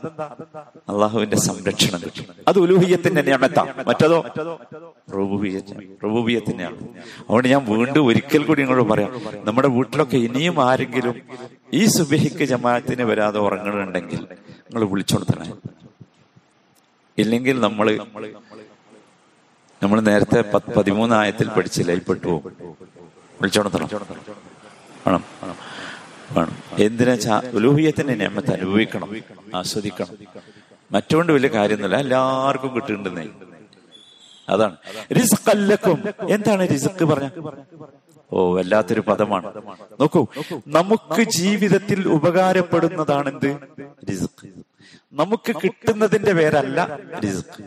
[0.91, 2.03] അള്ളാഹുവിന്റെ സംരക്ഷണം
[2.49, 4.19] അത് ഉലൂഹിയത്തിന്റെ നിയമത്താ മറ്റതോ?
[6.05, 6.77] റുബൂബിയത്തിനെയാണ്
[7.21, 9.11] അതുകൊണ്ട് ഞാൻ വീണ്ടും ഒരിക്കൽ കൂടി ഇങ്ങോട്ട് പറയാം.
[9.49, 11.17] നമ്മുടെ വീട്ടിലൊക്കെ ഇനിയും ആരെങ്കിലും
[11.81, 14.23] ഈ സുബഹിക്ക് ജമാഅത്തിന് വരാതെ ഉറങ്ങണുണ്ടെങ്കിൽ
[14.65, 15.49] നിങ്ങൾ വിളിച്ചോടുത്തണേ
[17.19, 17.87] ഇല്ലെങ്കിൽ നമ്മൾ
[19.83, 20.41] നമ്മൾ നേരത്തെ
[20.77, 22.33] പതിമൂന്ന് ആയത്തിൽ പഠിച്ചില്ല ഈ പെട്ടു
[23.41, 23.89] വിളിച്ചോണത്തണം
[25.09, 25.25] വേണം
[26.37, 27.17] വേണം എന്തിനാ
[28.15, 29.11] നിയമത്തെ അനുഭവിക്കണം
[29.55, 30.17] ആസ്വദിക്കണം.
[30.93, 33.27] മറ്റുകൊണ്ട് വലിയ കാര്യമൊന്നുമില്ല എല്ലാവർക്കും കിട്ടുന്നുണ്ടെന്നേ.
[34.49, 34.77] അതാണ്.
[35.17, 37.29] റിസ്ക് അല്ലക്കും എന്താണ് റിസ്ക് പറഞ്ഞ?
[38.33, 39.49] ഓ വല്ലാത്തൊരു പദമാണ്.
[40.01, 40.27] നോക്കൂ
[40.67, 43.57] നമുക്ക് ജീവിതത്തിൽ ഉപകാരപ്പെടുന്നതാണെന്ത്?
[44.11, 44.49] റിസ്ക്
[45.13, 47.63] നമുക്ക് കിട്ടുന്നതിന്റെ പേരല്ല റിസ്ക്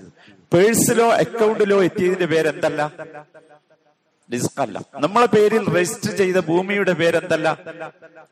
[0.54, 2.82] പേഴ്സിലോ അക്കൗണ്ടിലോ എത്തിയതിന്റെ പേരെന്തല്ല?
[4.34, 4.62] റിസ്ക്
[4.96, 7.58] നമ്മളെ പേരിൽ രജിസ്റ്റർ ചെയ്ത ഭൂമിയുടെ പേരെന്തല്ല?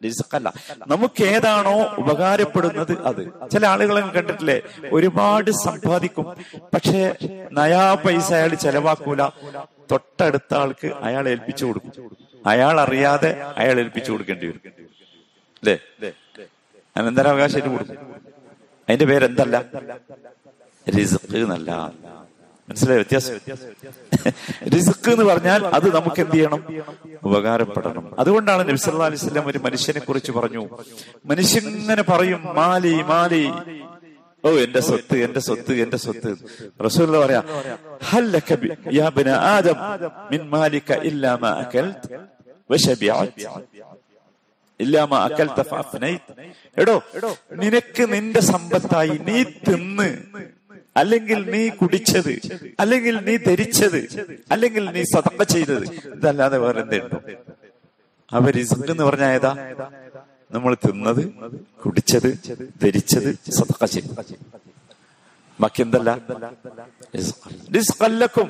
[0.06, 0.54] റിസ്ക് അല്ല
[0.88, 3.50] നമുക്ക് ഏതാണോ ഉപകാരപ്പെടുന്നത് അത്.
[3.50, 4.62] ചില ആളുകളെ കണ്ടിട്ടില്ലേ?
[4.94, 6.26] ഒരുപാട് സമ്പാദിക്കും.
[6.74, 7.16] പക്ഷേ
[7.52, 9.28] നയാ പൈസ അയാൾ ചെലവാക്കൂല.
[9.92, 11.94] തൊട്ടടുത്ത ആൾക്ക് അയാൾ ഏൽപ്പിച്ചു കൊടുക്കും.
[12.46, 14.62] അയാൾ അറിയാതെ അയാൾ ഏൽപ്പിച്ചു കൊടുക്കേണ്ടി വരും.
[15.62, 16.12] അല്ലേ
[16.98, 17.98] അനന്തരാവകാശമായിട്ട് കൊടുക്കും.
[18.90, 19.64] അതിന്റെ പേരെന്തല്ല?
[20.98, 21.92] റിസ്ക് എന്നല്ല.
[22.70, 22.96] മനസ്സിലായ?
[22.96, 23.36] വ്യത്യാസം.
[24.74, 26.62] റിസ്ക് എന്ന് പറഞ്ഞാൽ അത് നമുക്ക് എന്ത് ചെയ്യണം?
[27.24, 28.20] ഉപകാരപ്പെടണം.
[28.20, 30.70] അതുകൊണ്ടാണ് നബിസല്ലാ അലൈഹി ഒരു മനുഷ്യനെ കുറിച്ച് പറഞ്ഞു.
[31.26, 33.52] മനുഷ്യൻ ഇങ്ങനെ പറയും മാലി മാലി.
[34.46, 36.36] ഓ എന്റെ സ്വത്ത് എന്റെ സ്വത്ത് എന്റെ സ്വത്ത്.
[36.86, 37.42] റസൂൽ പറയാ
[39.36, 39.76] ആദം
[40.32, 41.50] മിൻ മാലിക ഇല്ലാ മാ
[46.78, 47.02] എടോ
[47.54, 50.18] നിനക്ക് നിന്റെ സമ്പത്തായി നീ തിന്ന്
[50.96, 52.34] അല്ലെങ്കിൽ നീ കുടിച്ചത്
[52.84, 54.00] അല്ലെങ്കിൽ നീ ധരിച്ചത്
[54.52, 55.86] അല്ലെങ്കിൽ നീ സതക്ക ചെയ്തത്.
[56.16, 57.20] ഇതല്ലാതെ വേറെ എന്തുണ്ടോ
[58.32, 59.52] അവ റിസ്ക് എന്ന് പറഞ്ഞ ഏതാ?
[60.52, 61.24] നമ്മൾ തിന്നത്
[61.84, 62.30] കുടിച്ചത്
[62.84, 64.34] ധരിച്ചത് സതക്ക ചെയ്തത്
[65.60, 66.10] ബാക്കി എന്തല്ല?
[67.76, 68.48] റിസ്കല്ലക്കും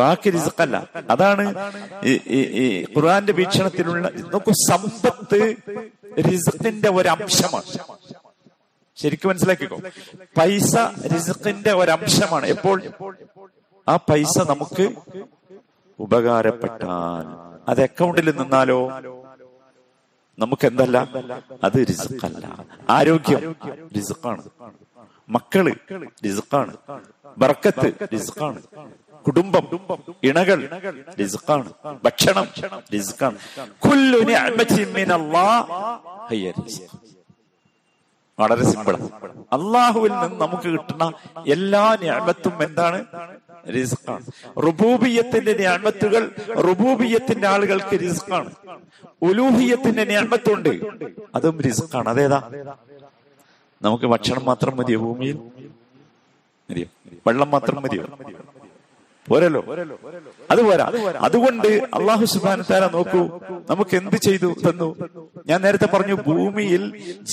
[0.00, 0.76] ബാക്കി റിസ്കല്ല
[1.14, 1.44] അതാണ്
[2.56, 5.40] ഈ ഖുർആന്റെ വീക്ഷണത്തിലുള്ള നോക്കൂ സമ്പത്ത്
[6.28, 7.70] റിസ്കിന്റെ ഒരു അംശമാണ്.
[9.02, 9.76] ശരിക്കും മനസ്സിലാക്കിക്കോ?
[10.38, 10.76] പൈസ
[11.14, 12.46] റിസ്ക്കിന്റെ ഒരംശമാണ്.
[12.46, 12.82] എപ്പോൾ?
[13.88, 14.86] ആ പൈസ നമുക്ക്
[15.98, 17.24] ഉപകാരപ്പെട്ടാൽ.
[17.68, 18.80] അത് അക്കൗണ്ടിൽ നിന്നാലോ?
[20.38, 20.98] നമുക്ക് എന്തല്ല
[21.64, 22.64] അത് റിസ്ക്കല്ല.
[22.90, 23.56] ആരോഗ്യം
[23.96, 24.42] റിസ്ക്കാണ്.
[25.28, 25.72] മക്കൾ
[26.24, 26.76] റിസ്ക്കാണ്.
[27.38, 28.62] ബർക്കത്ത് റിസ്ക്കാണ്.
[29.26, 29.64] കുടുംബം
[30.22, 30.58] ഇണകൾ
[31.20, 31.72] റിസ്ക്കാണ്.
[32.04, 32.46] ഭക്ഷണം
[32.92, 33.38] റിസ്ക്കാണ്
[33.88, 36.98] കുല്ലു നിഅമത്തിൻ മിനല്ലാഹ് റിസ്ക്
[38.40, 38.94] വളരെ സിമ്പിൾ
[39.52, 41.04] അള്ളാഹുവിൽ നിന്ന് നമുക്ക് കിട്ടുന്ന
[41.48, 42.98] എല്ലാ ഞാമത്തും എന്താണ്?
[43.76, 44.24] റിസ്ക്കാണ്.
[44.58, 46.22] റുബൂബിയത്തിന്റെ ഞാമത്തുകൾ
[46.60, 48.50] റുബൂബിയത്തിന്റെ ആളുകൾക്ക് റിസ്ക്കാണ്.
[49.22, 50.70] ഉലൂഹിയത്തിന്റെ ഞാമത്തുണ്ട്
[51.34, 52.08] അതും റിസ്ക്കാണ്.
[52.08, 52.38] അതേതാ?
[53.82, 54.98] നമുക്ക് ഭക്ഷണം മാത്രം മതിയോ?
[54.98, 55.36] ഭൂമിയിൽ?
[56.70, 56.86] മതിയോ?
[57.26, 58.04] വെള്ളം മാത്രം മതിയോ?
[59.28, 59.60] പോരല്ലോ
[60.52, 60.86] അത് പോരാ.
[61.26, 62.60] അതുകൊണ്ട് അള്ളാഹു സുബാന
[62.94, 63.20] നോക്കൂ
[63.70, 64.88] നമുക്ക് എന്ത് ചെയ്തു തന്നു?
[65.46, 66.82] ഞാൻ നേരത്തെ പറഞ്ഞു ഭൂമിയിൽ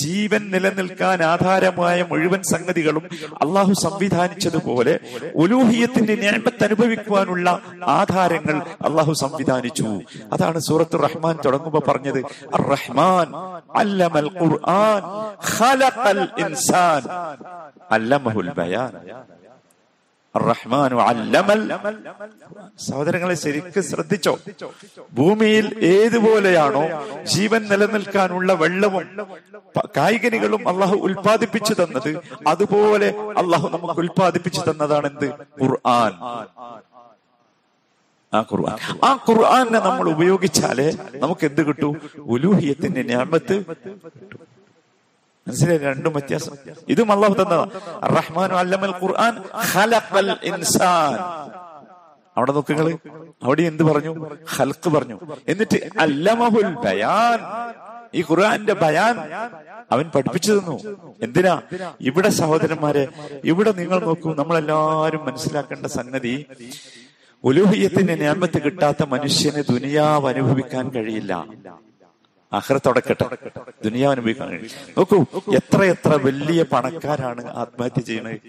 [0.02, 3.06] ജീവൻ നിലനിൽക്കാൻ ആധാരമായ മുഴുവൻ സംഗതികളും
[3.44, 4.94] അള്ളാഹു സംവിധാനിച്ചതുപോലെ
[5.44, 7.48] ഉലൂഹിയത്തിന്റെ ഞാമത്ത് അനുഭവിക്കുവാനുള്ള
[8.00, 8.58] ആധാരങ്ങൾ
[8.90, 9.88] അള്ളാഹു സംവിധാനിച്ചു.
[10.34, 12.22] അതാണ് സൂറത്ത് റഹ്മാൻ തുടങ്ങുമ്പോ പറഞ്ഞത്
[12.74, 13.28] റഹ്മാൻ
[13.84, 15.02] അല്ലമൽ ഖുർആൻ
[15.54, 17.04] ഖലഖൽ ഇൻസാൻ
[17.98, 18.94] അല്ലമഹുൽ ബയാൻ.
[20.46, 21.62] റഹ്മാനു അല്ലമൽ.
[22.88, 24.34] സഹോദരങ്ങളെ ശരിക്കും ശ്രദ്ധിച്ചോ?
[25.18, 26.84] ഭൂമിയിൽ ഏതുപോലെയാണോ
[27.34, 29.06] ജീവൻ നിലനിൽക്കാനുള്ള വെള്ളവും
[29.98, 32.12] കായികനികളും അള്ളാഹു ഉൽപ്പാദിപ്പിച്ചു തന്നത്
[32.48, 33.10] അതുപോലെ
[33.42, 35.28] അള്ളാഹു നമുക്ക് ഉൽപ്പാദിപ്പിച്ചു തന്നതാണ് എന്ത്
[35.62, 36.14] ഖുർആൻ.
[38.34, 38.78] ആ ഖുർആൻ.
[39.04, 41.90] ആ ഖുർആനെ നമ്മൾ ഉപയോഗിച്ചാലേ നമുക്ക് എന്ത് കിട്ടൂ?
[42.36, 43.56] ഉലൂഹിയത്തിന്റെ ഞാമത്ത്
[45.48, 46.52] മനസ്സിലായി രണ്ടും വ്യത്യാസം.
[46.90, 47.68] ഇതും അള്ളാഹു തന്നതാ.
[48.04, 51.20] റഹ്മാൻ അല്ലമൽ ഖുർആൻ ഇൻസാൻ.
[52.38, 52.98] അവിടെ നോക്കുങ്ങൾ
[53.44, 54.30] അവിടെ എന്ത് പറഞ്ഞു?
[54.56, 55.20] ഹൽക്ക് പറഞ്ഞു.
[55.48, 57.40] എന്നിട്ട് അല്ലമഹുൽ ബയാൻ.
[58.14, 59.20] ഈ ഖുർആന്റെ ബയാൻ
[59.92, 60.80] അവൻ പഠിപ്പിച്ചു തന്നു.
[61.22, 61.62] എന്തിനാ?
[62.02, 63.08] ഇവിടെ സഹോദരന്മാരെ
[63.44, 66.46] ഇവിടെ നിങ്ങൾ നോക്കൂ നമ്മളെല്ലാരും മനസ്സിലാക്കേണ്ട സംഗതി
[67.44, 71.46] ഉലൂഹിയത്തിന്റെ ഞാമത്ത് കിട്ടാത്ത മനുഷ്യന് ദുനിയാവ് അനുഭവിക്കാൻ കഴിയില്ല.
[72.54, 73.26] അഹ്റത്തോടക്കട്ടെ
[73.84, 78.40] ദുനിയാവ് അനുഭവിക്കാൻ നോക്കൂ എത്ര എത്ര വലിയ പണക്കാരാണ് ആത്മഹത്യ ചെയ്യുന്നത്.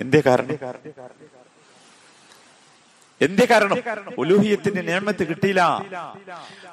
[0.00, 0.58] എന്തേ കാരണം?
[3.20, 3.78] എന്തേ കാരണം?
[4.18, 5.62] ഉലൂഹിയത്തിന്റെ നിയമത്ത് കിട്ടിയില്ല.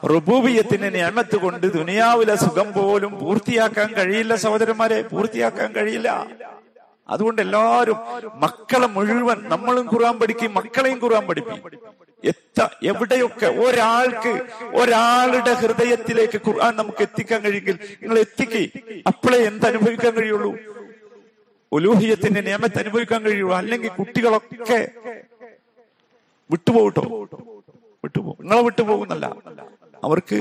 [0.05, 5.01] റുബൂബിയത്തിന്റെ നിയമത്ത് കൊണ്ട് ദുനിയാവിലെ സുഖം പോലും പൂർത്തിയാക്കാൻ കഴിയില്ല സഹോദരന്മാരെ.
[5.01, 6.27] പൂർത്തിയാക്കാൻ കഴിയില്ല.
[7.09, 7.95] അതുകൊണ്ട് എല്ലാവരും
[8.35, 11.59] മക്കളെ മുഴുവൻ നമ്മളും ഖുർആൻ പഠിക്കും മക്കളെയും ഖുർആൻ പഠിക്കും
[12.25, 14.31] എത്ത എവിടെയൊക്കെ ഒരാൾക്ക്
[14.75, 18.67] ഒരാളുടെ ഹൃദയത്തിലേക്ക് ഖുർആൻ നമുക്ക് എത്തിക്കാൻ കഴിയുമെങ്കിൽ നിങ്ങൾ എത്തിക്കേ.
[19.07, 20.57] അപ്പോഴേ എന്ത് അനുഭവിക്കാൻ കഴിയുള്ളൂ?
[21.71, 23.55] ഒലൂഹിയത്തിന്റെ നിയമത്തെ അനുഭവിക്കാൻ കഴിയുള്ളൂ.
[23.55, 24.89] അല്ലെങ്കിൽ കുട്ടികളൊക്കെ
[26.51, 27.01] വിട്ടുപോകട്ടോ?
[28.03, 28.37] വിട്ടുപോകും.
[28.41, 29.35] നിങ്ങളെ വിട്ടുപോകുന്നല്ല.
[30.05, 30.37] അവർക്ക്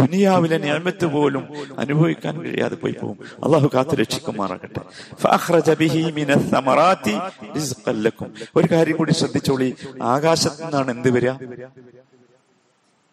[0.00, 1.44] ദുനിയാവിലെ ഞാമത്ത് പോലും
[1.78, 3.18] അനുഭവിക്കാൻ കഴിയാതെ പോയി പോകും.
[3.44, 4.82] അള്ളാഹു കാത്തു രക്ഷിക്കുമാറാകട്ടെ.
[8.56, 9.68] ഒരു കാര്യം കൂടി ശ്രദ്ധിച്ചോളി.
[10.02, 11.30] ആകാശത്ത് നിന്നാണ് എന്ത് വരിക?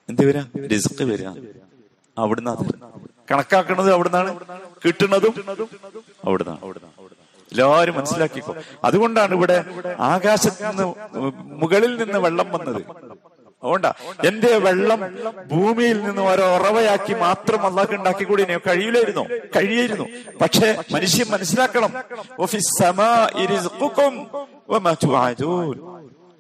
[0.10, 0.68] എന്ത് വരിക?
[0.68, 1.28] റിസ്ക് വരിക.
[2.18, 2.54] അവിടുന്ന്
[3.32, 4.40] കണക്കാക്കുന്നത് അവിടുന്നാണ്?
[4.86, 5.34] കിട്ടുന്നതും
[6.26, 6.60] അവിടുന്നാണ്.
[7.52, 8.56] എല്ലാവരും മനസ്സിലാക്കിക്കോ.
[8.84, 9.56] അതുകൊണ്ടാണ് ഇവിടെ
[10.00, 10.86] ആകാശത്ത് നിന്ന്
[11.62, 12.82] മുകളിൽ നിന്ന് വെള്ളം വന്നത്.
[13.64, 13.92] അതുകൊണ്ടാ
[14.28, 15.02] എന്റെ വെള്ളം
[15.48, 19.24] ഭൂമിയിൽ നിന്ന് ഓരോ ഉറവയാക്കി മാത്രം അള്ളാഹ് ഉണ്ടാക്കി കൂടി കഴിയില്ലായിരുന്നു
[19.56, 20.06] കഴിയായിരുന്നു.
[20.42, 21.92] പക്ഷെ മനുഷ്യൻ മനസ്സിലാക്കണം
[22.40, 24.14] "വഫിസ് സമാഇ റിസ്ഖുക്കും
[24.70, 24.94] വമാ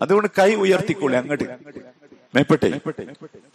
[0.02, 1.48] അതുകൊണ്ട് കൈ ഉയർത്തിക്കോളി അങ്ങോട്ട്
[2.36, 2.68] മേപ്പെട്ടെ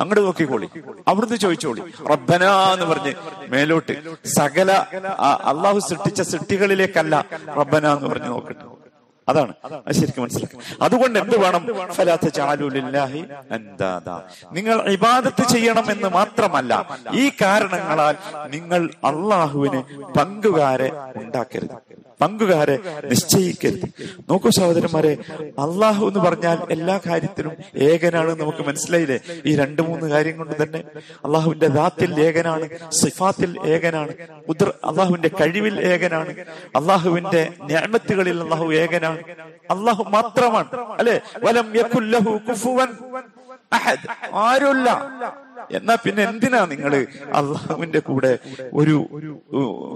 [0.01, 0.69] അങ്ങോട്ട് നോക്കിക്കോളി.
[1.09, 3.13] അവിടുന്ന് ചോദിച്ചോളി റബ്ബന എന്ന് പറഞ്ഞ്
[3.49, 3.95] മേലോട്ട്.
[4.37, 4.71] സകല
[5.51, 7.15] അള്ളാഹു സൃഷ്ടിച്ച സൃഷ്ടികളിലേക്കല്ല
[7.59, 8.76] റബ്ബന എന്ന് പറഞ്ഞ് നോക്കട്ടെ.
[9.29, 9.53] അതാണ്.
[9.87, 11.63] അത് ശരിക്കും മനസ്സിലാക്കി അതുകൊണ്ട് എന്ത് വേണം?
[11.97, 13.23] ഫലാത്ത ചാലുലില്ലാഹി
[14.59, 16.73] നിങ്ങൾ ഇബാദത്ത് ചെയ്യണം എന്ന് മാത്രമല്ല
[17.23, 18.15] ഈ കാരണങ്ങളാൽ
[18.55, 19.83] നിങ്ങൾ അള്ളാഹുവിന്
[20.19, 20.91] പങ്കുകാരെ
[21.23, 21.77] ഉണ്ടാക്കരുത്.
[22.21, 22.75] പങ്കുകാരെ
[23.11, 23.87] നിശ്ചയിക്കരുത്.
[24.29, 25.11] നോക്കൂ സഹോദരന്മാരെ
[25.65, 27.53] അള്ളാഹു എന്ന് പറഞ്ഞാൽ എല്ലാ കാര്യത്തിലും
[27.89, 29.19] ഏകനാണ് നമുക്ക് മനസ്സിലായില്ലേ?
[29.49, 30.81] ഈ രണ്ട് മൂന്ന് കാര്യം കൊണ്ട് തന്നെ
[31.27, 32.67] അള്ളാഹുവിന്റെ ദാത്തിൽ ഏകനാണ്
[33.01, 34.13] സിഫാത്തിൽ ഏകനാണ്
[34.49, 36.33] ഉദർ അള്ളാഹുവിന്റെ കഴിവിൽ ഏകനാണ്
[36.81, 39.16] അള്ളാഹുവിന്റെ ഞാമത്തുകളിൽ അള്ളാഹു ഏകനാണ്.
[39.71, 40.69] അള്ളാഹു മാത്രമാണ്.
[40.99, 41.21] അല്ലെ?
[41.43, 42.91] വലം യകുല്ലഹു കുഫുവൻ
[43.73, 44.07] അഹദ്.
[44.33, 44.89] ആരുമില്ല.
[45.73, 48.39] എന്നാ പിന്നെ എന്തിനാ നിങ്ങൾ അള്ളാഹുവിന്റെ കൂടെ
[48.73, 48.97] ഒരു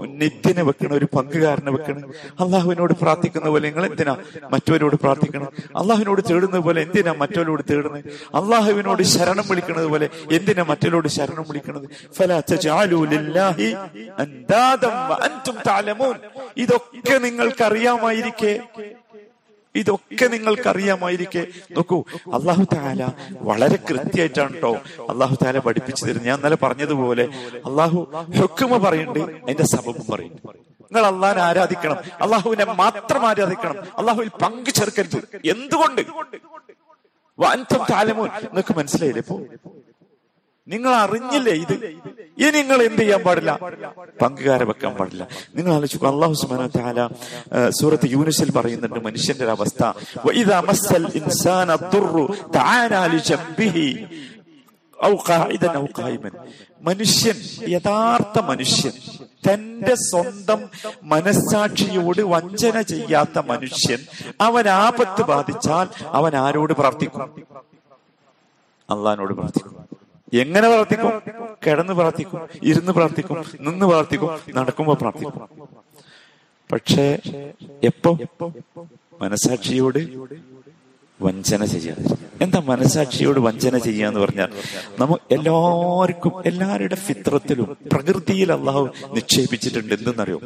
[0.07, 2.09] നിത്യനെ വെക്കണ ഒരു പങ്കുകാരനെ വെക്കണം?
[2.39, 4.17] അള്ളാഹുവിനോട് പ്രാർത്ഥിക്കുന്ന പോലെ നിങ്ങൾ എന്തിനാ
[4.51, 5.47] മറ്റവരോട് പ്രാർത്ഥിക്കണം?
[5.81, 8.05] അള്ളാഹുവിനോട് തേടുന്നത് പോലെ എന്തിനാ മറ്റവരോട് തേടുന്നത്?
[8.35, 11.87] അള്ളാഹുവിനോട് ശരണം വിളിക്കുന്നത് പോലെ എന്തിനാ മറ്റവരോട് ശരണം വിളിക്കുന്നത്?
[16.57, 18.53] ഇതൊക്കെ നിങ്ങൾക്ക് അറിയാമായിരിക്കെ
[19.75, 21.97] ഇതൊക്കെ നിങ്ങൾക്ക് അറിയാമായിരിക്കെ നോക്കൂ
[22.33, 23.01] അള്ളാഹു താല
[23.49, 24.71] വളരെ കൃത്യമായിട്ടാണ് കേട്ടോ
[25.09, 26.27] അള്ളാഹു താല പഠിപ്പിച്ചു തരുന്നത്.
[26.27, 27.25] ഞാൻ ഇന്നലെ പറഞ്ഞതുപോലെ
[27.69, 27.99] അള്ളാഹു
[28.39, 30.57] ഹുക്കുമ പറയുന്നുണ്ട് അതിന്റെ സബബും പറയുന്നുണ്ട്.
[30.83, 31.97] നിങ്ങൾ അള്ളാഹിനെ ആരാധിക്കണം.
[32.21, 33.77] അള്ളാഹുവിനെ മാത്രം ആരാധിക്കണം.
[33.97, 36.01] അള്ളാഹുവിൽ പങ്കു ചേർക്കരുത് എന്തുകൊണ്ട്
[37.39, 39.35] വാൻതം താലമോൻ നിങ്ങൾക്ക് മനസ്സിലായില്ലേ ഇപ്പോ?
[40.67, 41.75] നിങ്ങൾ അറിഞ്ഞില്ലേ ഇത്?
[42.37, 43.59] ഇനി നിങ്ങൾ എന്ത് ചെയ്യാൻ പാടില്ല?
[44.21, 45.27] പങ്കുകാരെ വെക്കാൻ പാടില്ല.
[45.55, 47.09] നിങ്ങൾ ആലോചിക്കും അള്ളാഹു സുബാന
[47.69, 49.83] സൂറത്ത് യൂനുസിൽ പറയുന്നുണ്ട് മനുഷ്യന്റെ ഒരു അവസ്ഥ.
[56.83, 57.37] മനുഷ്യൻ
[57.69, 58.93] യഥാർത്ഥ മനുഷ്യൻ
[59.47, 60.69] തന്റെ സ്വന്തം
[61.03, 63.99] മനസ്സാക്ഷിയോട് വഞ്ചന ചെയ്യാത്ത മനുഷ്യൻ
[64.41, 67.21] അവൻ ആപത്ത് ബാധിച്ചാൽ അവൻ ആരോട് പ്രാർത്ഥിക്കും?
[68.89, 70.00] അള്ളഹാനോട് പ്രാർത്ഥിക്കും.
[70.33, 71.11] എങ്ങനെ പ്രാർത്ഥിക്കും
[71.67, 75.49] കിടന്ന് പ്രാർത്ഥിക്കും ഇരുന്ന് പ്രാർത്ഥിക്കും നിന്ന് പ്രാർത്ഥിക്കും നടക്കുമ്പോ പ്രാർത്ഥിക്കും.
[76.71, 77.19] പക്ഷേ
[77.83, 78.19] എപ്പോ?
[79.21, 79.99] മനസാക്ഷിയോട്
[81.21, 84.49] വഞ്ചന ചെയ്യാതെ എന്താ മനസാക്ഷിയോട് വഞ്ചന ചെയ്യാന്ന് പറഞ്ഞാൽ
[84.99, 90.39] നമ്മ എല്ലാവർക്കും എല്ലാവരുടെ ഫിത്രത്തിലും പ്രകൃതിയിൽ അള്ളാഹു നിക്ഷേപിച്ചിട്ടുണ്ട് എന്തെന്നറിയോ?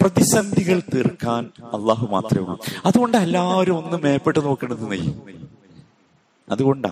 [0.00, 2.60] പ്രതിസന്ധികൾ തീർക്കാൻ അള്ളാഹു മാത്രമേ ഉള്ളൂ.
[2.86, 5.49] അതുകൊണ്ട് എല്ലാവരും ഒന്ന് മേപ്പെട്ട് നോക്കണത് നെയ്യും.
[6.50, 6.90] അതുകൊണ്ടാ.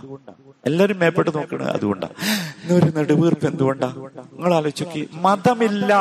[0.66, 2.08] എല്ലാരും മേപ്പെട്ട് നോക്കണത് അതുകൊണ്ടാ.
[2.62, 3.88] ഇന്നൊരു നെടുവീർപ്പ് എന്തുകൊണ്ടാ?
[4.32, 5.92] നിങ്ങൾ ആലോചിക്കി മതമില്ല.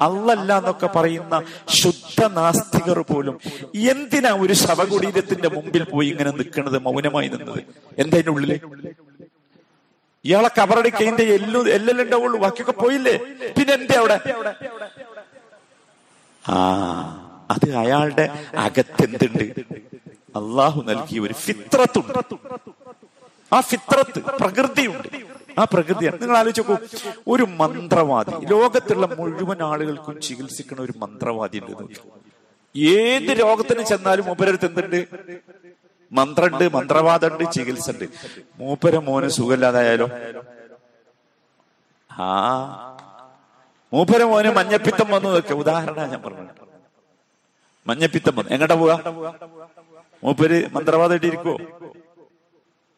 [0.00, 1.34] അല്ലല്ല എന്നൊക്കെ പറയുന്ന
[1.80, 3.36] ശുദ്ധ നാസ്തികർ പോലും
[3.92, 7.60] എന്തിനാ ഒരു ശവകുടീരത്തിന്റെ മുമ്പിൽ പോയി ഇങ്ങനെ നിൽക്കുന്നത് മൗനമായി നിന്നത്?
[7.98, 8.52] എന്തതിന്റെ ഉള്ളിൽ?
[10.24, 13.14] ഇയാളെ കബറടിക്കതിന്റെ എല്ലു എല്ലെല്ലുണ്ടാവുള്ളൂ ബാക്കിയൊക്കെ പോയില്ലേ?
[13.58, 14.18] പിന്നെ എന്തേ അവിടെ?
[16.44, 16.56] ആ
[17.50, 18.24] അത് അയാളുടെ
[18.56, 19.44] അകത്തെന്തുണ്ട്
[20.36, 22.34] അള്ളാഹു നൽകിയ ഒരു ഫിത്രത്തുണ്ട്.
[23.52, 25.08] ആ ഫിത്രത്ത് പ്രകൃതിയുണ്ട്.
[25.58, 26.22] ആ പ്രകൃതിയാണ്.
[26.22, 26.76] നിങ്ങൾ ആലോചിച്ചോക്കൂ
[27.28, 32.00] ഒരു മന്ത്രവാദി ലോകത്തുള്ള മുഴുവൻ ആളുകൾക്കും ചികിത്സിക്കുന്ന ഒരു മന്ത്രവാദി ഉണ്ട്
[32.78, 35.06] ഏത് രോഗത്തിന് ചെന്നാലും മൂപ്പരടുത്ത് എന്തുണ്ട്?
[36.12, 38.04] മന്ത്രണ്ട് മന്ത്രവാദമുണ്ട് ചികിത്സ ഉണ്ട്
[38.58, 40.08] മൂപ്പര മോന് സുഖമില്ലാതായാലോ?
[42.12, 42.98] ആ.
[43.92, 46.56] മൂപ്പര മോന് മഞ്ഞപ്പിത്തം വന്നു ഉദാഹരണ ഞാൻ പറഞ്ഞത്.
[47.86, 48.50] മഞ്ഞപ്പിത്തം വന്നു.
[48.50, 48.94] എങ്ങോട്ടാ പോവാ
[50.22, 51.54] മൂപ്പര് മന്ത്രവാദമായിട്ടിരിക്കോ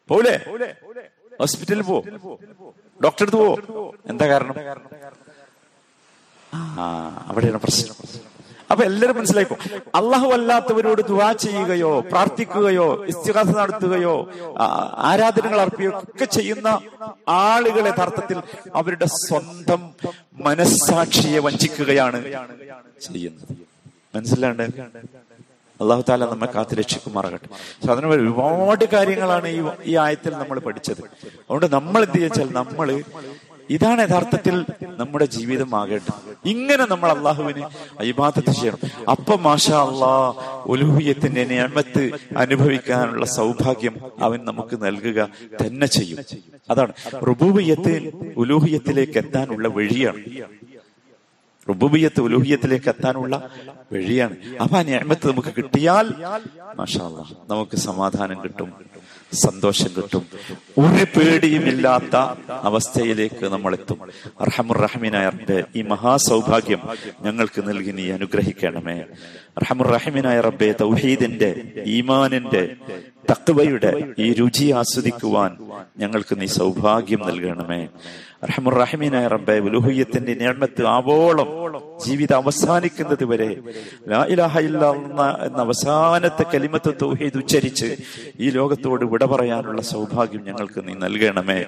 [0.09, 0.33] പോലെ
[1.39, 1.97] ഹോസ്പിറ്റലിൽ പോ
[3.03, 3.49] ഡോക്ടറെ അടുത്ത് പോ
[4.11, 4.55] എന്താ കാരണം?
[6.53, 6.85] ആ
[7.29, 7.95] അവിടെയാണ് പ്രശ്നം.
[8.71, 9.57] അപ്പൊ എല്ലാരും മനസ്സിലാക്കും.
[9.99, 14.13] അള്ളാഹു അല്ലാത്തവരോട് ദുവാ ചെയ്യുകയോ പ്രാർത്ഥിക്കുകയോ ഇസ്തിഹാസ നടത്തുകയോ
[15.09, 16.67] ആരാധനകൾ അർപ്പിക്കുകയോ ഒക്കെ ചെയ്യുന്ന
[17.27, 18.39] ആളുകൾ യഥാർത്ഥത്തിൽ
[18.79, 19.81] അവരുടെ സ്വന്തം
[20.47, 22.21] മനസ്സാക്ഷിയെ വഞ്ചിക്കുകയാണ്
[23.07, 23.53] ചെയ്യുന്നത്.
[24.15, 24.65] മനസ്സിലാണ്ട്?
[25.81, 27.49] അള്ളാഹു താല നമ്മെ കാത്തു രക്ഷിക്കുമാറാകട്ടെ
[27.87, 31.01] സാധാരണ ഒരുപാട് കാര്യങ്ങളാണ് ഈ ഈ ആയത്തിൽ നമ്മൾ പഠിച്ചത്.
[31.37, 33.03] അതുകൊണ്ട് നമ്മൾ എന്ത് വെച്ചാൽ നമ്മൾ
[33.69, 36.13] ഇതാണ് യഥാർത്ഥത്തിൽ നമ്മുടെ ജീവിതം ആകട്ടെ.
[36.45, 37.63] ഇങ്ങനെ നമ്മൾ അള്ളാഹുവിന്
[37.99, 39.09] അഭിബാധത്ത് ചെയ്യണം.
[39.11, 40.33] അപ്പൊ മാഷാ അള്ളാ
[40.65, 45.29] ഒലുഹിയത്തിന്റെ നിയമത്ത് അനുഭവിക്കാനുള്ള സൗഭാഗ്യം അവൻ നമുക്ക് നൽകുക
[45.65, 46.19] തന്നെ ചെയ്യും.
[46.69, 46.93] അതാണ്.
[47.27, 50.23] റുബൂബിയത്ത് ഉലൂഹിയത്തിലേക്ക് എത്താനുള്ള വഴിയാണ്.
[51.69, 53.49] റുബൂബിയത്ത് ഉലൂഹിയത്തിലേക്ക് എത്താനുള്ള
[53.91, 56.05] വഴിയാണ് അപ്പൊ ഞാമത്ത് നമുക്ക് കിട്ടിയാൽ
[56.79, 57.19] മാഷാല്ല
[57.51, 58.69] നമുക്ക് സമാധാനം കിട്ടും
[59.43, 60.23] സന്തോഷം കിട്ടും.
[60.83, 62.15] ഒരു പേടിയുമില്ലാത്ത
[62.69, 63.99] അവസ്ഥയിലേക്ക് നമ്മൾ എത്തും
[64.49, 66.81] റഹമുറഹമിനായ റബ്ബെ ഈ മഹാസൗഭാഗ്യം
[67.25, 68.97] ഞങ്ങൾക്ക് നൽകി നീ അനുഗ്രഹിക്കണമേ.
[69.63, 71.49] റഹമുറഹമിനായ റബ്ബെ തൗഹീദിന്റെ
[71.95, 72.63] ഈമാനിന്റെ
[73.31, 73.91] തക്വയുടെ
[74.25, 75.51] ഈ രുചി ആസ്വദിക്കുവാൻ
[75.99, 77.81] ഞങ്ങൾക്ക് നീ സൗഭാഗ്യം നൽകണമേ.
[78.49, 81.49] റഹമുറഹിമീനായ റബ്ബെ ഉലുഹയ്യത്തിന്റെ നേർമത്ത് ആവോളം
[82.03, 83.49] ജീവിതം അവസാനിക്കുന്നത് വരെ
[85.45, 87.89] എന്ന അവസാനത്തെ കലിമത്ത് തൗഹീദ് ഉച്ചരിച്ച്
[88.39, 91.59] ഈ ലോകത്തോട് വിട പറയാനുള്ള സൗഭാഗ്യം ഞങ്ങൾക്ക് നീ നൽകണമേ.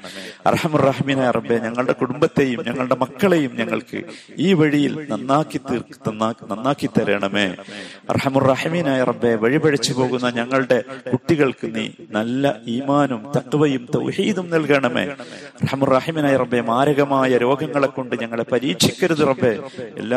[0.45, 4.01] അർഹമുറഹമീനായ റബ്ബെ ഞങ്ങളുടെ കുടുംബത്തെയും ഞങ്ങളുടെ മക്കളെയും ഞങ്ങൾക്ക്
[4.37, 5.59] ഈ വഴിയിൽ നന്നാക്കി
[6.51, 7.47] നന്നാക്കി തരണമേ.
[8.09, 15.05] അർഹമുറഹമീനായ റബ്ബെ വഴിപഴിച്ചു പോകുന്ന ഞങ്ങളുടെ കുട്ടികൾക്ക് നീ നല്ല ഈമാനും തത്വയും തൗഹീദും നൽകണമേ.
[15.63, 19.53] റഹമുറഹിമീനായ റബ്ബെ മാരകമായ രോഗങ്ങളെ കൊണ്ട് ഞങ്ങളെ പരീക്ഷിക്കരുത് റബ്ബെ.
[19.97, 20.16] എല്ലാ